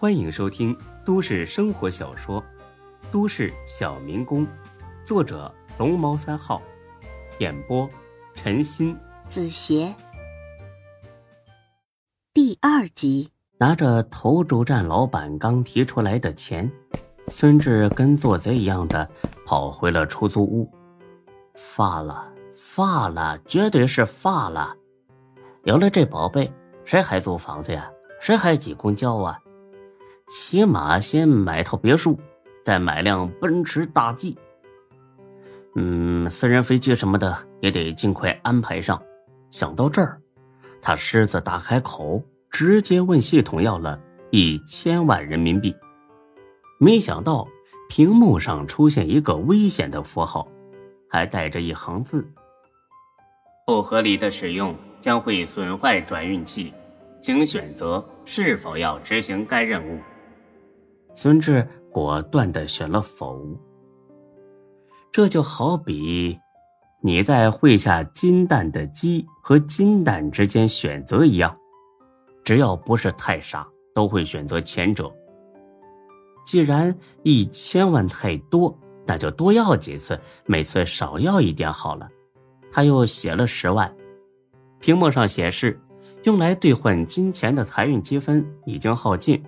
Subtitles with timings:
[0.00, 0.74] 欢迎收听
[1.04, 2.40] 都市生活小说
[3.12, 4.46] 《都市小民工》，
[5.04, 6.62] 作者龙猫三号，
[7.38, 7.86] 演播
[8.32, 8.96] 陈鑫、
[9.28, 9.94] 子邪。
[12.32, 16.72] 第二集，拿着投注站老板刚提出来的钱，
[17.28, 19.06] 孙志跟做贼一样的
[19.44, 20.66] 跑回了出租屋。
[21.54, 22.26] 发了，
[22.56, 24.74] 发了，绝对是发了！
[25.64, 26.50] 有了这宝贝，
[26.86, 27.90] 谁还租房子呀？
[28.18, 29.38] 谁还挤公交啊？
[30.30, 32.16] 起码先买套别墅，
[32.64, 34.38] 再买辆奔驰大 G。
[35.74, 39.02] 嗯，私人飞机什么的也得尽快安排上。
[39.50, 40.20] 想到这儿，
[40.80, 45.74] 他狮子大开口，直接问系统要了一千万人民币。
[46.78, 47.48] 没想到
[47.88, 50.46] 屏幕上出现一个危险的符号，
[51.08, 52.24] 还带着一行字
[53.66, 56.72] ：“不合理的使用将会损坏转运器，
[57.20, 59.98] 请选择是否要执行该任务。”
[61.14, 63.40] 孙志果断的选了否。
[65.12, 66.38] 这就好比
[67.02, 71.56] 你在会下金蛋的鸡和金蛋之间选择一样，
[72.44, 75.12] 只要不是太傻，都会选择前者。
[76.46, 82.08] 既然一千万太多，那就多要几次，每次少要一点好了。
[82.72, 83.92] 他又写了十万，
[84.78, 85.80] 屏幕上显示
[86.22, 89.42] 用来兑换金钱的财运积分已经耗尽。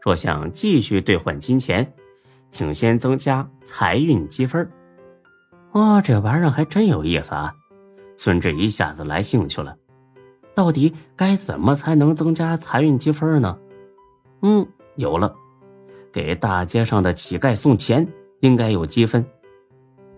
[0.00, 1.92] 若想继续兑换金钱，
[2.50, 4.70] 请先增加财运积分。
[5.72, 7.54] 哇，这玩意儿还真有意思啊！
[8.16, 9.76] 孙志一下子来兴趣了。
[10.54, 13.56] 到底该怎么才能增加财运积分呢？
[14.42, 15.34] 嗯，有了，
[16.12, 18.06] 给大街上的乞丐送钱
[18.40, 19.24] 应该有积分。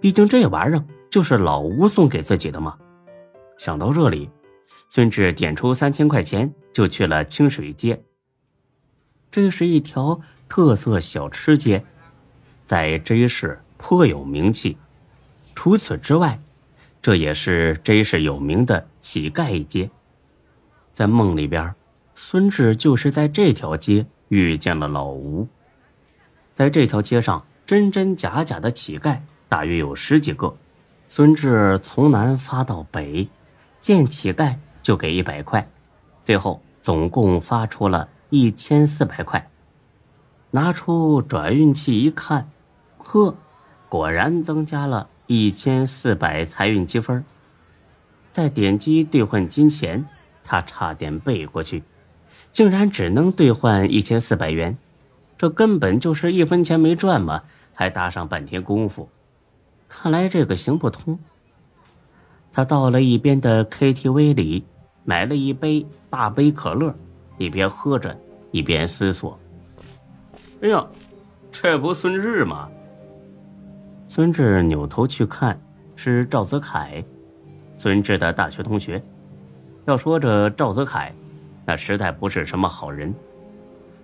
[0.01, 2.75] 毕竟这玩意儿就是老吴送给自己的嘛。
[3.59, 4.31] 想到这里，
[4.89, 8.03] 孙志点出三千块钱，就去了清水街。
[9.31, 11.85] 这是一条特色小吃街，
[12.67, 14.77] 在 J 市颇有名气。
[15.55, 16.41] 除此之外，
[17.01, 19.89] 这也是 J 市有名的乞丐街。
[20.93, 21.75] 在梦里边，
[22.15, 25.47] 孙志就是在这条街遇见了老吴。
[26.55, 30.55] 在这条街上，真真假假的乞丐大约有十几个。
[31.07, 33.29] 孙志从南发到北，
[33.79, 35.67] 见乞丐就给一百块，
[36.25, 38.09] 最后总共发出了。
[38.31, 39.51] 一千四百块，
[40.53, 42.49] 拿出转运器一看，
[42.99, 43.35] 呵，
[43.89, 47.25] 果然增加了一千四百财运积分。
[48.31, 50.07] 再点击兑换金钱，
[50.45, 51.83] 他差点背过去，
[52.53, 54.79] 竟然只能兑换一千四百元，
[55.37, 57.43] 这根本就是一分钱没赚嘛，
[57.75, 59.09] 还搭上半天功夫。
[59.89, 61.19] 看来这个行不通。
[62.53, 64.65] 他到了一边的 KTV 里，
[65.03, 66.95] 买了一杯大杯可乐。
[67.41, 68.15] 一边喝着，
[68.51, 69.39] 一边思索
[70.61, 70.87] ：“哎呀，
[71.51, 72.69] 这不孙志吗？”
[74.07, 75.59] 孙志扭头去看，
[75.97, 77.03] 是赵泽凯，
[77.79, 79.03] 孙志的大学同学。
[79.87, 81.15] 要说这赵泽凯，
[81.65, 83.15] 那实在不是什么好人，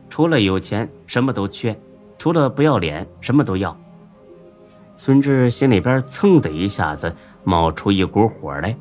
[0.09, 1.79] 除了有钱什么都缺，
[2.17, 3.79] 除了不要脸什么都要。
[4.97, 7.15] 孙志心里边噌的一下子
[7.45, 8.75] 冒出一股火来，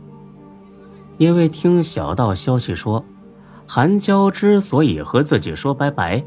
[1.18, 3.04] 因为听小道消息说。
[3.68, 6.24] 韩娇之所以和自己说拜拜，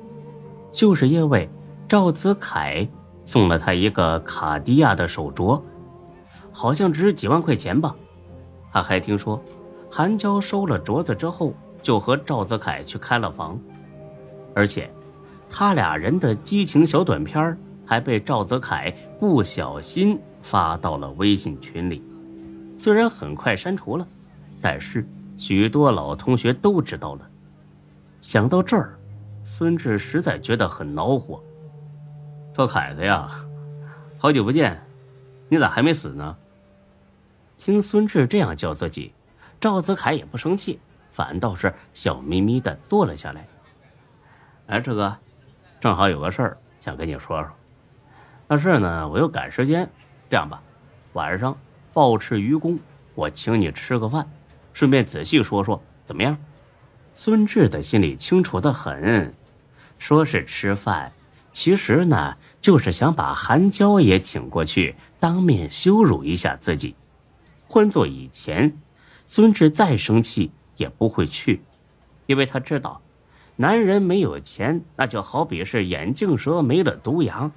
[0.73, 1.49] 就是因为
[1.87, 2.87] 赵子凯
[3.25, 5.61] 送了他一个卡地亚的手镯，
[6.53, 7.95] 好像值几万块钱吧。
[8.73, 9.41] 他还听说，
[9.91, 13.59] 韩娇收了镯子之后，就和赵子凯去开了房，
[14.55, 14.91] 而且，
[15.49, 17.57] 他俩人的激情小短片
[17.87, 22.03] 还被赵子凯不小心发到了微信群里，
[22.77, 24.07] 虽然很快删除了，
[24.61, 25.07] 但是。
[25.39, 27.31] 许多老同学都知道了。
[28.21, 28.99] 想到这儿，
[29.45, 31.43] 孙志实在觉得很恼火。
[32.55, 33.31] 说：“凯子呀，
[34.19, 34.83] 好久不见，
[35.49, 36.37] 你咋还没死呢？”
[37.57, 39.15] 听孙志这样叫自己，
[39.61, 43.47] 赵子凯也不生气，反倒是笑眯眯的坐了下来。
[44.67, 45.17] 哎，志哥，
[45.79, 47.51] 正好有个事儿想跟你说说。
[48.49, 49.89] 但是呢，我又赶时间，
[50.29, 50.61] 这样吧，
[51.13, 51.57] 晚上
[51.93, 52.77] 暴吃愚公，
[53.15, 54.29] 我请你吃个饭。
[54.73, 56.39] 顺便仔细说说怎么样？
[57.15, 59.35] 孙志的心里清楚的很，
[59.99, 61.13] 说是吃饭，
[61.51, 66.95] 其实呢就是想把韩娇也请过去，当面羞辱一下自己。
[67.67, 68.73] 换做以前，
[69.27, 71.61] 孙志再生气也不会去，
[72.27, 73.03] 因为他知道，
[73.57, 77.51] 男人没有钱，那就好比是眼镜蛇没了毒牙，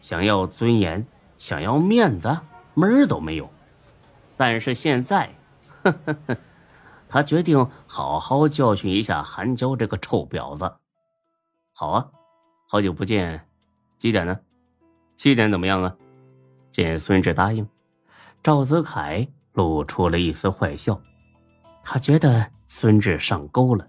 [0.00, 1.04] 想要尊严，
[1.36, 2.38] 想要面子，
[2.74, 3.50] 门儿都没有。
[4.36, 5.28] 但是现在。
[7.08, 10.70] 他决定好好教训一下韩娇这个臭婊子。
[11.72, 12.06] 好啊，
[12.68, 13.46] 好久不见，
[13.98, 14.38] 几点呢？
[15.16, 15.94] 七点怎么样啊？
[16.70, 17.66] 见孙志答应，
[18.42, 21.00] 赵子凯露出了一丝坏笑。
[21.82, 23.88] 他觉得孙志上钩了。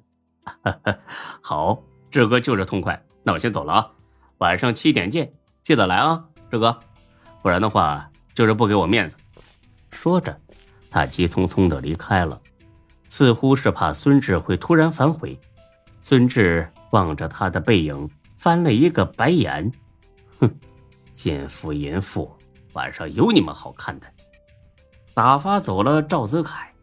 [1.41, 3.03] 好，志哥就是痛快。
[3.23, 3.91] 那我先走了啊，
[4.37, 6.79] 晚上七点见，记得来啊，志哥。
[7.41, 9.17] 不然的话，就是不给我面子。
[9.91, 10.39] 说着，
[10.89, 12.41] 他急匆匆的离开了，
[13.09, 15.39] 似乎是怕孙志会突然反悔。
[16.01, 19.71] 孙志望着他的背影，翻了一个白眼
[20.39, 20.49] ：“哼，
[21.13, 22.31] 奸夫淫妇，
[22.73, 24.07] 晚上有你们好看的！”
[25.13, 26.73] 打发走了赵子凯，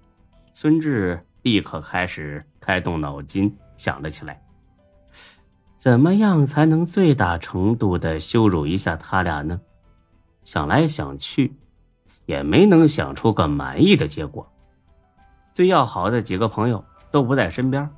[0.53, 4.41] 孙志立刻开始开动脑筋，想了起来：
[5.79, 9.61] 怎么样才能最大程度的羞辱一下他俩呢？
[10.45, 11.57] 想来想去，
[12.27, 14.47] 也没能想出个满意的结果。
[15.55, 17.89] 最要好的几个朋友都不在身边。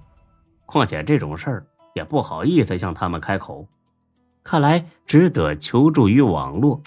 [0.64, 3.66] 况且这种事儿也不好意思向他们开口，
[4.44, 6.80] 看来只得求助于网络。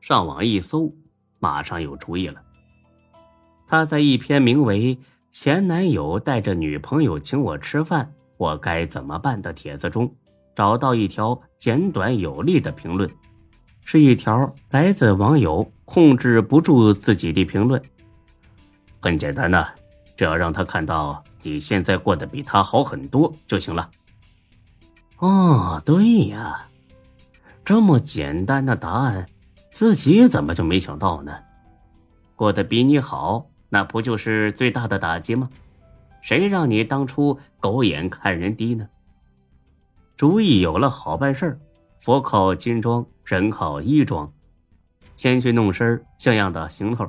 [0.00, 0.92] 上网一搜，
[1.38, 2.42] 马上有主意了。
[3.66, 4.98] 他在一篇名为
[5.32, 10.14] “前男友带着女朋友请我吃饭，我该怎么办”的帖子中，
[10.54, 13.10] 找到一条简短有力的评论，
[13.84, 17.82] 是一条来自网友控制不住自己的评论。
[19.00, 19.68] 很简单呐，
[20.16, 21.22] 只要让他看到。
[21.44, 23.90] 你现在过得比他好很多就行了。
[25.18, 26.68] 哦，对呀，
[27.64, 29.26] 这么简单的答案，
[29.72, 31.36] 自己怎么就没想到呢？
[32.36, 35.50] 过得比你好，那不就是最大的打击吗？
[36.20, 38.88] 谁让你当初狗眼看人低呢？
[40.16, 41.58] 主意有了，好办事儿。
[42.02, 44.34] 佛靠金装，人靠衣装，
[45.14, 47.06] 先去弄身像样的行头。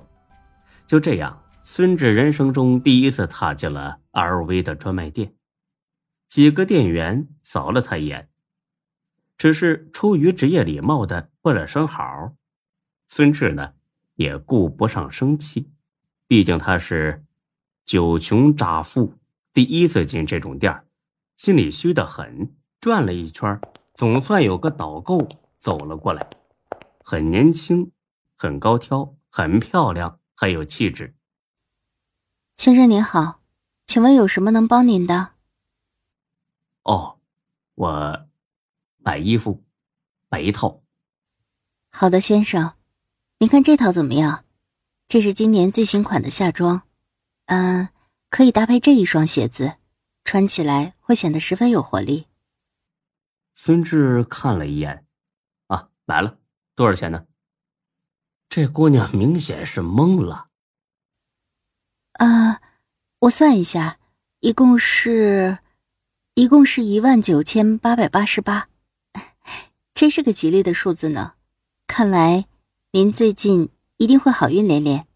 [0.86, 1.42] 就这样。
[1.66, 5.34] 孙志人生中第一次踏进了 LV 的专卖店，
[6.28, 8.30] 几个店员扫了他一眼，
[9.38, 12.34] 只是出于职业礼貌的问了声好。
[13.08, 13.76] 孙志呢，
[14.16, 15.72] 也顾不上生气，
[16.28, 17.24] 毕竟他是
[17.86, 19.14] 九穷乍富，
[19.54, 20.84] 第一次进这种店
[21.38, 22.54] 心里虚得很。
[22.82, 23.58] 转了一圈，
[23.94, 25.30] 总算有个导购
[25.60, 26.28] 走了过来，
[27.04, 27.92] 很年轻，
[28.36, 31.16] 很高挑，很漂亮，很有气质。
[32.58, 33.42] 先生您好，
[33.86, 35.34] 请问有什么能帮您的？
[36.84, 37.20] 哦，
[37.76, 38.26] 我
[38.98, 39.64] 买衣服，
[40.30, 40.82] 买一套。
[41.90, 42.74] 好的，先生，
[43.38, 44.44] 您看这套怎么样？
[45.08, 46.82] 这是今年最新款的夏装，
[47.46, 47.90] 嗯，
[48.30, 49.76] 可以搭配这一双鞋子，
[50.24, 52.26] 穿起来会显得十分有活力。
[53.54, 55.06] 孙志看了一眼，
[55.68, 56.38] 啊，买了，
[56.76, 57.26] 多少钱呢？
[58.50, 60.50] 这姑娘明显是懵了。
[62.14, 62.62] 啊，
[63.20, 64.00] 我算一下，
[64.42, 65.58] 一共是，
[66.36, 68.70] 一共是一万九千八百八十八，
[69.94, 71.34] 真是个吉利的数字呢。
[71.88, 72.48] 看来
[72.92, 75.08] 您最近一定会好运连连。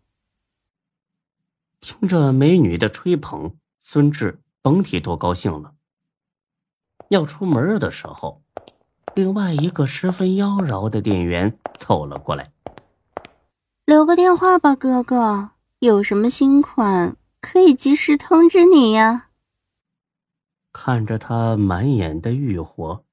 [1.79, 5.75] 听着美女的吹捧，孙志甭提多高兴了。
[7.09, 8.41] 要出门的时候，
[9.15, 12.51] 另外一个十分妖娆的店员凑了过来，
[13.85, 15.49] 留个电话吧，哥哥。
[15.79, 19.27] 有什么新款可以及时通知你呀？
[20.73, 23.03] 看着他满眼的欲火，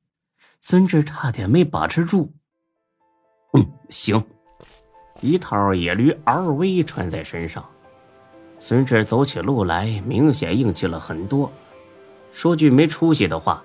[0.61, 2.33] 孙志差点没把持住。
[3.52, 4.25] 嗯，行，
[5.21, 7.64] 一套野驴 LV 穿在身上，
[8.59, 11.52] 孙志走起路来明显硬气了很多。
[12.33, 13.62] 说句没出息的话，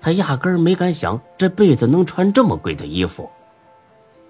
[0.00, 3.28] 他压根儿没敢想这辈子能穿这么贵的衣服。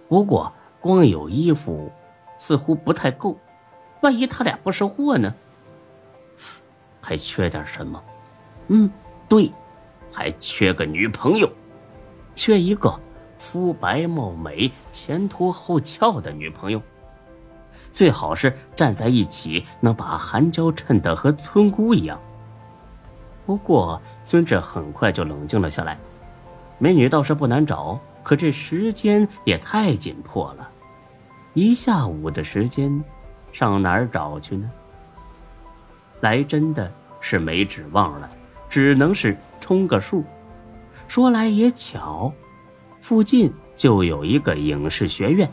[0.09, 1.91] 不过，光有衣服
[2.37, 3.39] 似乎不太够。
[4.01, 5.33] 万一他俩不识货呢？
[7.01, 8.03] 还缺点什么？
[8.69, 8.91] 嗯，
[9.29, 9.51] 对，
[10.13, 11.51] 还缺个女朋友，
[12.35, 12.99] 缺一个
[13.39, 16.83] 肤白貌美、前凸后翘的女朋友，
[17.93, 22.19] 最好是站在一起能把韩娇衬得和村姑一样。
[23.51, 25.99] 不过孙志很快就冷静了下来，
[26.79, 30.71] 美女倒是不难找，可这时间也太紧迫了，
[31.55, 33.03] 一下午的时间。
[33.51, 34.71] 上哪儿找去呢？
[36.21, 36.89] 来真的
[37.21, 38.31] 是没指望了，
[38.69, 40.23] 只能是充个数。
[41.09, 42.33] 说来也巧，
[43.01, 45.51] 附近就有一个影视学院。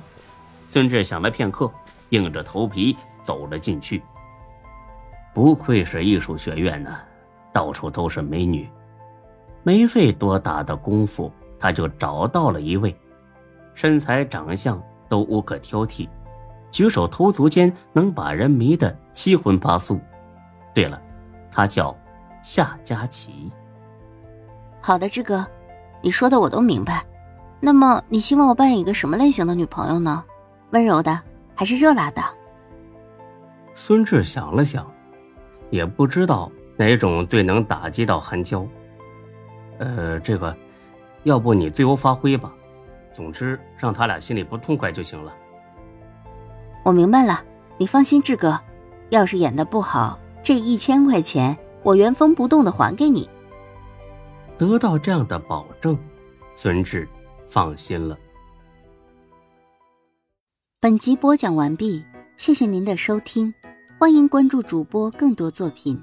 [0.69, 1.71] 孙志想了片刻，
[2.09, 4.03] 硬着头皮走了进去。
[5.33, 6.95] 不愧是艺术学院呢，
[7.51, 8.69] 到处都是美女。
[9.63, 12.95] 没费多大的功夫，他就找到了一位，
[13.73, 16.07] 身材长相都无可挑剔。
[16.71, 19.99] 举手投足间能把人迷得七荤八素。
[20.73, 21.01] 对了，
[21.51, 21.95] 他叫
[22.41, 23.51] 夏佳琪。
[24.81, 25.45] 好的，志哥，
[26.01, 27.05] 你说的我都明白。
[27.59, 30.23] 那么你希望我扮演一个什么类型的女朋友呢？
[30.71, 31.19] 温柔的
[31.55, 32.21] 还是热辣的？
[33.73, 34.85] 孙志想了想，
[35.71, 38.65] 也不知道哪种最能打击到韩娇。
[39.79, 40.55] 呃，这个，
[41.23, 42.53] 要不你自由发挥吧。
[43.13, 45.33] 总之，让他俩心里不痛快就行了。
[46.83, 47.43] 我明白了，
[47.77, 48.59] 你放心，志哥。
[49.09, 53.27] 要是演的不好，这一千块钱我原封不动的还给你。
[54.57, 55.97] 得到这样的保证，
[56.55, 57.07] 孙志
[57.49, 58.17] 放心了。
[60.79, 62.03] 本集播讲完毕，
[62.35, 63.53] 谢谢您的收听，
[63.97, 66.01] 欢迎关注主播更多作品。